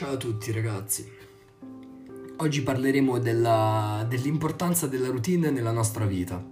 Ciao 0.00 0.14
a 0.14 0.16
tutti 0.16 0.50
ragazzi. 0.50 1.06
Oggi 2.38 2.62
parleremo 2.62 3.18
della- 3.18 4.06
dell'importanza 4.08 4.86
della 4.86 5.08
routine 5.08 5.50
nella 5.50 5.72
nostra 5.72 6.06
vita. 6.06 6.42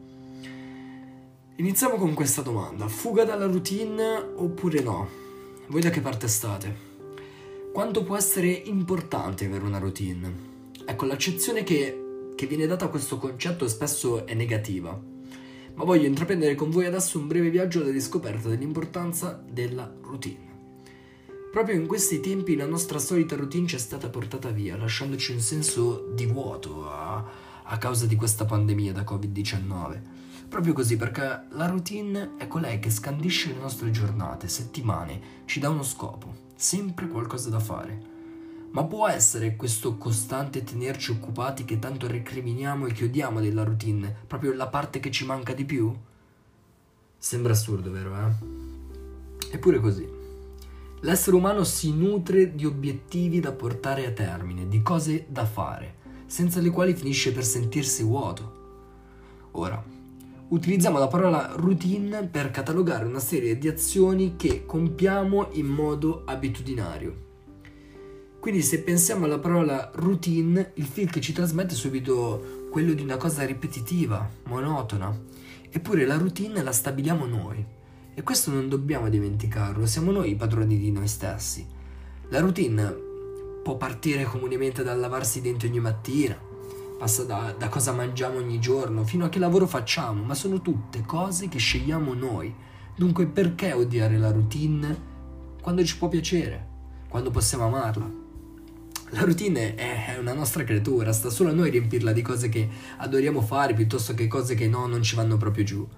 Iniziamo 1.56 1.96
con 1.96 2.12
questa 2.12 2.42
domanda. 2.42 2.88
Fuga 2.88 3.24
dalla 3.24 3.46
routine 3.46 4.16
oppure 4.37 4.83
no? 4.83 5.08
Voi 5.69 5.80
da 5.80 5.88
che 5.88 6.03
parte 6.03 6.29
state? 6.29 6.76
Quanto 7.72 8.03
può 8.03 8.19
essere 8.19 8.48
importante 8.48 9.47
avere 9.47 9.65
una 9.65 9.78
routine? 9.78 10.30
Ecco, 10.85 11.06
l'accezione 11.06 11.62
che, 11.62 12.33
che 12.37 12.46
viene 12.46 12.67
data 12.67 12.85
a 12.85 12.88
questo 12.88 13.17
concetto 13.17 13.67
spesso 13.67 14.26
è 14.26 14.35
negativa, 14.35 14.90
ma 15.72 15.85
voglio 15.85 16.06
intraprendere 16.06 16.55
con 16.55 16.69
voi 16.69 16.84
adesso 16.84 17.19
un 17.19 17.27
breve 17.27 17.48
viaggio 17.48 17.80
alla 17.80 17.92
riscoperta 17.92 18.51
dell'importanza 18.51 19.42
della 19.51 19.91
routine. 20.02 20.48
Proprio 21.51 21.77
in 21.77 21.87
questi 21.87 22.20
tempi 22.20 22.57
la 22.57 22.66
nostra 22.66 22.98
solita 22.98 23.34
routine 23.34 23.66
ci 23.66 23.77
è 23.77 23.79
stata 23.79 24.11
portata 24.11 24.51
via, 24.51 24.77
lasciandoci 24.77 25.33
un 25.33 25.41
senso 25.41 26.11
di 26.12 26.27
vuoto 26.27 26.91
a, 26.91 27.24
a 27.62 27.79
causa 27.79 28.05
di 28.05 28.16
questa 28.16 28.45
pandemia 28.45 28.93
da 28.93 29.02
Covid-19. 29.02 30.01
Proprio 30.47 30.74
così, 30.74 30.97
perché 30.97 31.47
la 31.51 31.66
routine 31.66 32.33
è 32.37 32.47
colei 32.48 32.79
che 32.80 32.91
scandisce 32.91 33.52
le 33.52 33.61
nostre 33.61 33.91
giornate, 33.91 34.47
settimane, 34.47 35.21
ci 35.47 35.59
dà 35.59 35.71
uno 35.71 35.83
scopo, 35.83 36.34
sempre 36.55 37.09
qualcosa 37.09 37.49
da 37.49 37.60
fare. 37.60 38.16
Ma 38.71 38.85
può 38.85 39.09
essere 39.09 39.57
questo 39.57 39.96
costante 39.96 40.62
tenerci 40.62 41.12
occupati 41.12 41.65
che 41.65 41.79
tanto 41.79 42.07
recriminiamo 42.07 42.87
e 42.87 42.93
chiudiamo 42.93 43.41
della 43.41 43.65
routine, 43.65 44.15
proprio 44.27 44.52
la 44.52 44.69
parte 44.69 45.01
che 45.01 45.10
ci 45.10 45.24
manca 45.24 45.55
di 45.55 45.65
più? 45.65 45.96
Sembra 47.16 47.55
assurdo, 47.55 47.91
vero, 47.91 48.15
eh? 48.15 49.55
Eppure 49.55 49.80
così. 49.80 50.18
L'essere 51.02 51.37
umano 51.37 51.63
si 51.63 51.93
nutre 51.95 52.57
di 52.57 52.66
obiettivi 52.66 53.38
da 53.38 53.52
portare 53.52 54.04
a 54.04 54.10
termine, 54.10 54.66
di 54.66 54.82
cose 54.82 55.27
da 55.29 55.45
fare, 55.45 55.95
senza 56.27 56.60
le 56.60 56.71
quali 56.71 56.93
finisce 56.93 57.32
per 57.32 57.45
sentirsi 57.45 58.02
vuoto. 58.02 58.57
Ora, 59.52 59.80
utilizziamo 60.49 60.99
la 60.99 61.07
parola 61.07 61.52
routine 61.54 62.26
per 62.26 62.51
catalogare 62.51 63.04
una 63.04 63.21
serie 63.21 63.57
di 63.59 63.69
azioni 63.69 64.34
che 64.36 64.66
compiamo 64.66 65.50
in 65.52 65.66
modo 65.66 66.22
abitudinario. 66.24 67.26
Quindi 68.41 68.62
se 68.62 68.82
pensiamo 68.82 69.24
alla 69.26 69.38
parola 69.38 69.92
routine, 69.94 70.72
il 70.74 70.84
feel 70.84 71.10
che 71.10 71.20
ci 71.20 71.32
trasmette 71.32 71.76
subito 71.76 72.66
quello 72.72 72.92
di 72.92 73.02
una 73.02 73.16
cosa 73.16 73.44
ripetitiva, 73.44 74.28
monotona. 74.46 75.16
Eppure 75.70 76.06
la 76.06 76.16
routine 76.16 76.60
la 76.62 76.72
stabiliamo 76.72 77.24
noi. 77.26 77.64
E 78.19 78.24
questo 78.24 78.50
non 78.50 78.69
dobbiamo 78.69 79.08
dimenticarlo, 79.08 79.86
siamo 79.86 80.11
noi 80.11 80.30
i 80.30 80.34
padroni 80.34 80.77
di 80.77 80.91
noi 80.91 81.06
stessi. 81.06 81.64
La 82.30 82.41
routine 82.41 82.92
può 83.62 83.77
partire 83.77 84.25
comunemente 84.25 84.83
dal 84.83 84.98
lavarsi 84.98 85.38
i 85.38 85.41
denti 85.41 85.66
ogni 85.66 85.78
mattina, 85.78 86.36
passa 86.98 87.22
da, 87.22 87.55
da 87.56 87.69
cosa 87.69 87.92
mangiamo 87.92 88.38
ogni 88.38 88.58
giorno, 88.58 89.05
fino 89.05 89.25
a 89.25 89.28
che 89.28 89.38
lavoro 89.38 89.69
facciamo, 89.69 90.25
ma 90.25 90.34
sono 90.34 90.60
tutte 90.60 91.02
cose 91.02 91.47
che 91.47 91.60
scegliamo 91.60 92.12
noi. 92.12 92.52
Dunque 92.97 93.27
perché 93.27 93.72
odiare 93.72 94.19
la 94.19 94.32
routine 94.32 95.00
quando 95.62 95.84
ci 95.84 95.97
può 95.97 96.08
piacere, 96.08 96.66
quando 97.08 97.30
possiamo 97.30 97.66
amarla? 97.66 98.10
La 99.10 99.22
routine 99.22 99.77
è 99.77 100.16
una 100.19 100.32
nostra 100.32 100.64
creatura, 100.64 101.12
sta 101.12 101.30
solo 101.30 101.50
a 101.50 101.55
noi 101.55 101.70
riempirla 101.70 102.10
di 102.10 102.22
cose 102.22 102.48
che 102.48 102.69
adoriamo 102.97 103.42
fare 103.42 103.75
piuttosto 103.75 104.12
che 104.14 104.27
cose 104.27 104.56
che 104.56 104.66
no, 104.66 104.88
non 104.88 105.05
ci 105.05 105.14
vanno 105.14 105.36
proprio 105.36 105.62
giù. 105.62 105.88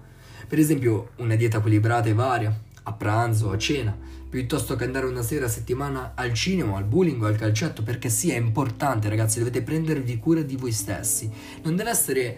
Per 0.47 0.59
esempio, 0.59 1.09
una 1.17 1.35
dieta 1.35 1.57
equilibrata 1.57 2.09
e 2.09 2.13
varia, 2.13 2.57
a 2.83 2.93
pranzo, 2.93 3.51
a 3.51 3.57
cena, 3.57 3.95
piuttosto 4.29 4.75
che 4.75 4.85
andare 4.85 5.05
una 5.05 5.21
sera 5.21 5.45
a 5.45 5.49
settimana 5.49 6.13
al 6.15 6.33
cinema, 6.33 6.77
al 6.77 6.85
bowling 6.85 7.21
o 7.21 7.27
al 7.27 7.35
calcetto, 7.35 7.83
perché 7.83 8.09
sì, 8.09 8.31
è 8.31 8.37
importante, 8.37 9.09
ragazzi, 9.09 9.39
dovete 9.39 9.61
prendervi 9.61 10.17
cura 10.19 10.41
di 10.41 10.55
voi 10.55 10.71
stessi. 10.71 11.29
Non 11.63 11.75
deve 11.75 11.89
essere 11.89 12.37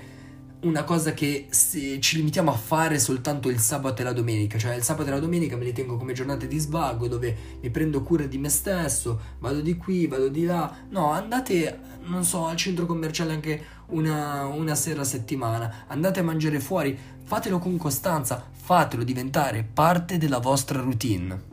una 0.63 0.83
cosa 0.83 1.13
che 1.13 1.47
ci 1.51 2.15
limitiamo 2.15 2.51
a 2.51 2.55
fare 2.55 2.99
soltanto 2.99 3.49
il 3.49 3.59
sabato 3.59 4.01
e 4.01 4.05
la 4.05 4.13
domenica, 4.13 4.57
cioè 4.57 4.75
il 4.75 4.83
sabato 4.83 5.09
e 5.09 5.11
la 5.11 5.19
domenica 5.19 5.57
me 5.57 5.65
li 5.65 5.73
tengo 5.73 5.97
come 5.97 6.13
giornate 6.13 6.47
di 6.47 6.57
svago 6.57 7.07
dove 7.07 7.35
mi 7.61 7.69
prendo 7.69 8.01
cura 8.01 8.25
di 8.25 8.37
me 8.37 8.49
stesso, 8.49 9.19
vado 9.39 9.61
di 9.61 9.75
qui, 9.75 10.07
vado 10.07 10.29
di 10.29 10.45
là. 10.45 10.73
No, 10.89 11.11
andate, 11.11 11.79
non 12.05 12.23
so, 12.23 12.45
al 12.45 12.55
centro 12.55 12.85
commerciale 12.85 13.33
anche 13.33 13.63
una, 13.87 14.45
una 14.45 14.75
sera 14.75 15.01
a 15.01 15.05
settimana, 15.05 15.85
andate 15.87 16.19
a 16.19 16.23
mangiare 16.23 16.59
fuori, 16.59 16.97
fatelo 17.23 17.59
con 17.59 17.77
costanza, 17.77 18.49
fatelo 18.51 19.03
diventare 19.03 19.63
parte 19.63 20.17
della 20.17 20.39
vostra 20.39 20.79
routine. 20.79 21.51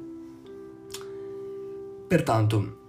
Pertanto, 2.07 2.80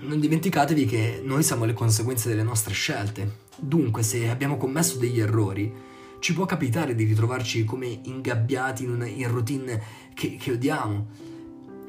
non 0.00 0.20
dimenticatevi 0.20 0.84
che 0.84 1.20
noi 1.24 1.42
siamo 1.42 1.64
le 1.64 1.72
conseguenze 1.72 2.28
delle 2.28 2.42
nostre 2.42 2.74
scelte. 2.74 3.46
Dunque, 3.56 4.02
se 4.02 4.28
abbiamo 4.28 4.56
commesso 4.56 4.98
degli 4.98 5.20
errori, 5.20 5.72
ci 6.20 6.34
può 6.34 6.46
capitare 6.46 6.94
di 6.94 7.04
ritrovarci 7.04 7.64
come 7.64 8.00
ingabbiati 8.04 8.84
in 8.84 8.90
una 8.90 9.06
in 9.06 9.28
routine 9.28 9.82
che, 10.14 10.36
che 10.36 10.52
odiamo. 10.52 11.06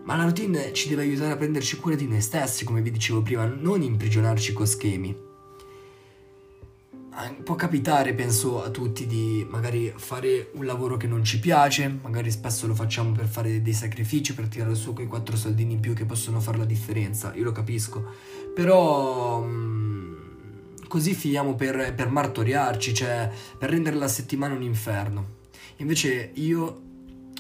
Ma 0.03 0.16
la 0.16 0.24
routine 0.24 0.74
ci 0.74 0.90
deve 0.90 1.03
aiutare 1.03 1.34
a 1.34 1.38
prenderci 1.38 1.78
cura 1.78 1.96
di 1.96 2.08
noi 2.08 2.22
stessi, 2.22 2.66
come 2.66 2.81
vi 2.81 2.92
dicevo 2.92 3.22
prima, 3.22 3.46
non 3.46 3.81
imprigionarci 3.81 4.53
con 4.53 4.66
schemi. 4.66 5.28
Può 7.44 7.56
capitare, 7.56 8.13
penso 8.13 8.63
a 8.63 8.69
tutti, 8.69 9.06
di 9.06 9.46
magari 9.50 9.91
fare 9.94 10.52
un 10.53 10.66
lavoro 10.66 10.96
che 10.96 11.06
non 11.06 11.22
ci 11.22 11.41
piace, 11.41 12.00
magari 12.02 12.31
spesso 12.31 12.66
lo 12.66 12.74
facciamo 12.74 13.12
per 13.12 13.28
fare 13.28 13.62
dei 13.62 13.74
sacrifici, 13.74 14.34
per 14.34 14.47
tirare 14.47 14.74
su 14.74 14.94
quei 14.94 15.06
quattro 15.06 15.35
soldini 15.35 15.74
in 15.74 15.80
più 15.81 15.94
che 15.94 16.06
possono 16.06 16.40
fare 16.40 16.57
la 16.57 16.63
differenza, 16.63 17.34
io 17.35 17.44
lo 17.44 17.52
capisco. 17.52 18.13
Però 18.56 19.46
così 20.88 21.13
finiamo 21.13 21.56
per, 21.56 21.94
per 21.94 22.09
martoriarci, 22.09 22.94
cioè 22.94 23.30
per 23.57 23.69
rendere 23.69 23.97
la 23.97 24.07
settimana 24.07 24.53
un 24.53 24.63
inferno. 24.63 25.38
Invece 25.78 26.31
io, 26.36 26.81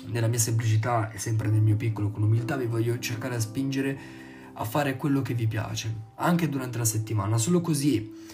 nella 0.07 0.27
mia 0.27 0.39
semplicità 0.39 1.09
e 1.09 1.19
sempre 1.19 1.47
nel 1.47 1.61
mio 1.61 1.77
piccolo, 1.77 2.11
con 2.11 2.23
umiltà, 2.23 2.57
vi 2.57 2.65
voglio 2.65 2.99
cercare 2.99 3.35
a 3.35 3.39
spingere 3.39 3.97
a 4.53 4.65
fare 4.65 4.97
quello 4.97 5.21
che 5.21 5.33
vi 5.33 5.47
piace, 5.47 5.93
anche 6.15 6.49
durante 6.49 6.77
la 6.77 6.85
settimana. 6.85 7.37
Solo 7.37 7.61
così 7.61 8.27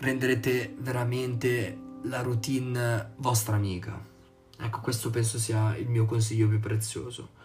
renderete 0.00 0.74
veramente 0.78 1.78
la 2.04 2.22
routine 2.22 3.12
vostra 3.16 3.56
amica. 3.56 4.02
Ecco, 4.58 4.80
questo 4.80 5.10
penso 5.10 5.38
sia 5.38 5.76
il 5.76 5.88
mio 5.88 6.06
consiglio 6.06 6.48
più 6.48 6.58
prezioso. 6.58 7.38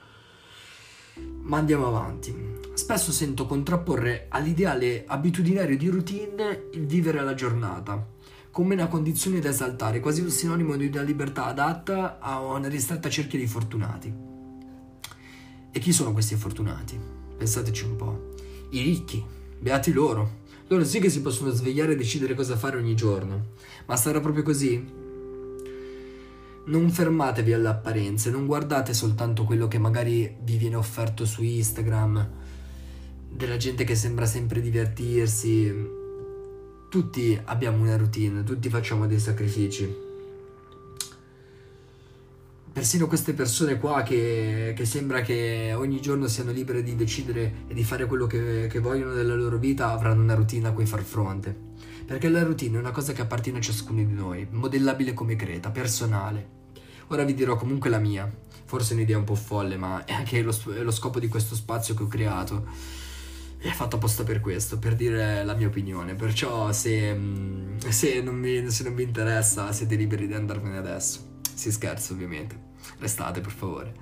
Ma 1.42 1.58
andiamo 1.58 1.88
avanti. 1.88 2.34
Spesso 2.74 3.12
sento 3.12 3.46
contrapporre 3.46 4.28
all'ideale 4.30 5.04
abitudinario 5.06 5.78
di 5.78 5.88
routine 5.88 6.68
il 6.74 6.86
vivere 6.86 7.22
la 7.22 7.34
giornata, 7.34 8.06
come 8.52 8.74
una 8.74 8.88
condizione 8.88 9.40
da 9.40 9.50
esaltare, 9.50 10.00
quasi 10.00 10.22
un 10.22 10.30
sinonimo 10.30 10.76
di 10.76 10.88
una 10.88 11.02
libertà 11.02 11.46
adatta 11.46 12.20
a 12.20 12.40
una 12.40 12.68
ristretta 12.68 13.10
cerchia 13.10 13.40
di 13.40 13.48
fortunati. 13.48 14.14
E 15.72 15.80
chi 15.80 15.92
sono 15.92 16.14
questi 16.14 16.36
fortunati? 16.36 16.98
Pensateci 17.38 17.84
un 17.84 17.96
po'. 17.98 18.34
I 18.70 18.82
ricchi, 18.82 19.24
beati 19.60 19.92
loro. 19.92 20.44
Loro 20.68 20.84
sì 20.84 21.00
che 21.00 21.10
si 21.10 21.22
possono 21.22 21.52
svegliare 21.52 21.94
e 21.94 21.96
decidere 21.96 22.34
cosa 22.34 22.56
fare 22.56 22.78
ogni 22.78 22.96
giorno. 22.96 23.54
Ma 23.86 23.96
sarà 23.96 24.20
proprio 24.20 24.44
così? 24.44 25.04
non 26.66 26.90
fermatevi 26.90 27.54
alle 27.54 27.68
apparenze, 27.68 28.30
non 28.32 28.46
guardate 28.46 28.94
soltanto 28.94 29.44
quello 29.44 29.68
che 29.68 29.78
magari 29.78 30.36
vi 30.42 30.58
viene 30.58 30.76
offerto 30.76 31.26
su 31.26 31.44
Instagram, 31.44 32.28
della 33.30 33.58
gente 33.58 33.84
che 33.84 33.96
sembra 33.96 34.26
sempre 34.26 34.62
divertirsi. 34.62 35.74
Tutti 36.90 37.40
abbiamo 37.46 37.84
una 37.84 37.98
routine, 37.98 38.44
tutti 38.44 38.70
facciamo 38.70 39.06
dei 39.06 39.20
sacrifici. 39.20 40.05
Persino 42.76 43.08
queste 43.08 43.34
persone 43.34 43.80
qua 43.80 44.04
che, 44.04 44.74
che 44.76 44.84
sembra 44.84 45.22
che 45.22 45.72
ogni 45.74 46.02
giorno 46.02 46.28
siano 46.28 46.52
libere 46.52 46.84
di 46.84 46.98
decidere 46.98 47.64
e 47.68 47.74
di 47.74 47.86
fare 47.86 48.06
quello 48.06 48.28
che, 48.28 48.68
che 48.70 48.80
vogliono 48.80 49.14
della 49.14 49.34
loro 49.34 49.58
vita 49.58 49.92
avranno 49.92 50.22
una 50.22 50.34
routine 50.34 50.68
a 50.68 50.74
cui 50.74 50.86
far 50.86 51.02
fronte. 51.02 51.56
Perché 52.06 52.28
la 52.28 52.44
routine 52.44 52.76
è 52.76 52.80
una 52.82 52.92
cosa 52.92 53.14
che 53.14 53.22
appartiene 53.22 53.60
a 53.60 53.62
ciascuno 53.62 54.04
di 54.04 54.12
noi, 54.12 54.46
modellabile 54.52 55.14
come 55.14 55.38
creta, 55.38 55.70
personale. 55.70 56.50
Ora 57.08 57.24
vi 57.24 57.34
dirò 57.34 57.56
comunque 57.56 57.90
la 57.90 57.98
mia. 57.98 58.30
Forse 58.66 58.92
è 58.92 58.98
un'idea 58.98 59.20
un 59.20 59.24
po' 59.24 59.36
folle, 59.36 59.78
ma 59.78 60.04
è 60.04 60.12
anche 60.12 60.42
lo, 60.42 60.54
lo 60.66 60.92
scopo 60.92 61.22
di 61.22 61.30
questo 61.30 61.56
spazio 61.56 61.94
che 61.94 62.04
ho 62.04 62.08
creato. 62.08 62.68
È 63.58 63.70
fatto 63.70 63.96
apposta 63.96 64.24
per 64.26 64.42
questo, 64.42 64.80
per 64.80 64.98
dire 64.98 65.46
la 65.46 65.56
mia 65.56 65.68
opinione. 65.68 66.16
Perciò 66.16 66.74
se, 66.74 67.14
mm, 67.14 67.78
se, 67.88 68.22
non, 68.22 68.36
mi, 68.36 68.70
se 68.70 68.84
non 68.84 68.96
vi 68.96 69.04
interessa 69.04 69.72
siete 69.72 69.96
liberi 69.96 70.28
di 70.28 70.34
andarvene 70.34 70.76
adesso. 70.76 71.40
Si 71.54 71.72
scherza 71.72 72.12
ovviamente. 72.12 72.65
Restate 73.00 73.42
per 73.42 73.52
favore. 73.52 73.94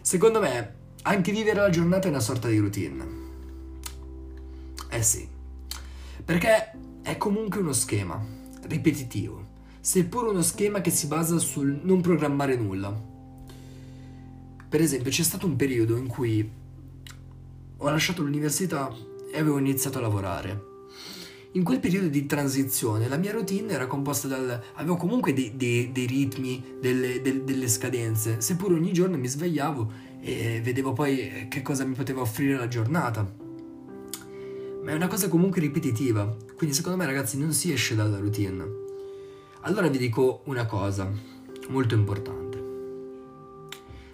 Secondo 0.00 0.40
me 0.40 0.74
anche 1.02 1.32
vivere 1.32 1.60
la 1.60 1.70
giornata 1.70 2.06
è 2.06 2.10
una 2.10 2.20
sorta 2.20 2.48
di 2.48 2.58
routine. 2.58 3.06
Eh 4.88 5.02
sì. 5.02 5.28
Perché 6.24 6.72
è 7.02 7.16
comunque 7.16 7.60
uno 7.60 7.72
schema, 7.72 8.22
ripetitivo 8.62 9.50
seppur 9.80 10.26
uno 10.26 10.42
schema 10.42 10.82
che 10.82 10.90
si 10.90 11.06
basa 11.06 11.38
sul 11.38 11.80
non 11.82 12.02
programmare 12.02 12.54
nulla. 12.54 12.94
Per 14.68 14.80
esempio, 14.80 15.10
c'è 15.10 15.22
stato 15.22 15.46
un 15.46 15.56
periodo 15.56 15.96
in 15.96 16.06
cui 16.06 16.48
ho 17.78 17.88
lasciato 17.88 18.22
l'università 18.22 18.94
e 19.32 19.38
avevo 19.38 19.58
iniziato 19.58 19.98
a 19.98 20.02
lavorare. 20.02 20.69
In 21.54 21.64
quel 21.64 21.80
periodo 21.80 22.06
di 22.06 22.26
transizione 22.26 23.08
la 23.08 23.16
mia 23.16 23.32
routine 23.32 23.72
era 23.72 23.88
composta 23.88 24.28
dal... 24.28 24.62
avevo 24.74 24.94
comunque 24.94 25.32
dei, 25.32 25.56
dei, 25.56 25.90
dei 25.90 26.06
ritmi, 26.06 26.76
delle, 26.80 27.20
del, 27.20 27.42
delle 27.42 27.66
scadenze, 27.66 28.40
seppur 28.40 28.70
ogni 28.70 28.92
giorno 28.92 29.16
mi 29.16 29.26
svegliavo 29.26 29.92
e 30.20 30.60
vedevo 30.62 30.92
poi 30.92 31.48
che 31.48 31.60
cosa 31.60 31.84
mi 31.84 31.94
poteva 31.94 32.20
offrire 32.20 32.56
la 32.56 32.68
giornata. 32.68 33.28
Ma 34.84 34.92
è 34.92 34.94
una 34.94 35.08
cosa 35.08 35.28
comunque 35.28 35.60
ripetitiva, 35.60 36.36
quindi 36.56 36.72
secondo 36.72 36.96
me 36.96 37.06
ragazzi 37.06 37.36
non 37.36 37.52
si 37.52 37.72
esce 37.72 37.96
dalla 37.96 38.20
routine. 38.20 38.64
Allora 39.62 39.88
vi 39.88 39.98
dico 39.98 40.42
una 40.44 40.66
cosa 40.66 41.10
molto 41.68 41.96
importante. 41.96 42.58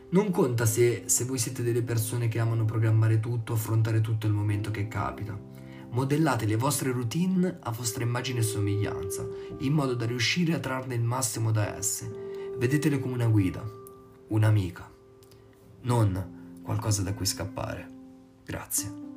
Non 0.09 0.31
conta 0.31 0.65
se, 0.65 1.03
se 1.05 1.25
voi 1.27 1.37
siete 1.37 1.63
delle 1.63 1.83
persone 1.83 2.29
che 2.29 2.39
amano 2.39 2.65
programmare 2.65 3.21
tutto, 3.21 3.53
affrontare 3.53 4.01
tutto 4.01 4.27
il 4.27 4.33
momento 4.33 4.71
che 4.71 4.89
capita 4.89 5.55
Modellate 5.91 6.47
le 6.47 6.57
vostre 6.57 6.93
routine 6.93 7.59
a 7.61 7.71
vostra 7.71 8.05
immagine 8.05 8.41
e 8.41 8.43
somiglianza, 8.43 9.27
in 9.59 9.73
modo 9.73 9.95
da 9.95 10.07
riuscire 10.07 10.55
a 10.55 10.59
trarne 10.59 10.95
il 10.95 11.03
massimo 11.03 11.51
da 11.51 11.77
esse. 11.77 12.55
Vedetele 12.59 12.99
come 12.99 13.15
una 13.15 13.29
guida, 13.29 13.65
un'amica, 14.29 14.91
non 15.83 16.61
qualcosa 16.63 17.03
da 17.03 17.15
cui 17.15 17.27
scappare. 17.27 17.89
Grazie. 18.45 19.16